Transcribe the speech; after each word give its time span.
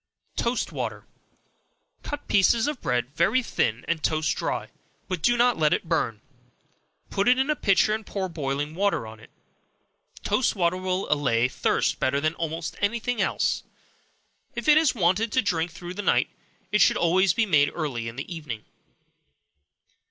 Toast 0.35 0.71
Water. 0.71 1.05
Cut 2.01 2.21
slices 2.27 2.65
of 2.67 2.81
bread 2.81 3.15
very 3.15 3.43
thin, 3.43 3.85
and 3.87 4.01
toast 4.01 4.35
dry, 4.35 4.69
but 5.07 5.21
do 5.21 5.37
not 5.37 5.59
let 5.59 5.73
it 5.73 5.87
burn; 5.87 6.21
put 7.11 7.27
it 7.27 7.37
in 7.37 7.51
a 7.51 7.55
pitcher, 7.55 7.93
and 7.93 8.03
pour 8.03 8.27
boiling 8.27 8.73
water 8.73 9.05
on 9.05 9.19
it. 9.19 9.29
Toast 10.23 10.55
water 10.55 10.75
will 10.77 11.07
allay 11.13 11.47
thirst 11.47 11.99
better 11.99 12.19
than 12.19 12.33
almost 12.33 12.75
any 12.81 12.99
thing 12.99 13.21
else. 13.21 13.61
If 14.55 14.67
it 14.67 14.75
is 14.79 14.95
wanted 14.95 15.31
to 15.33 15.41
drink 15.43 15.69
through 15.69 15.93
the 15.93 16.01
night, 16.01 16.31
it 16.71 16.81
should 16.81 16.97
always 16.97 17.35
be 17.35 17.45
made 17.45 17.71
early 17.75 18.07
in 18.07 18.15
the 18.15 18.35
evening. 18.35 18.65